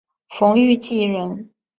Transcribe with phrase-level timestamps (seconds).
[0.29, 1.51] 冯誉骥人。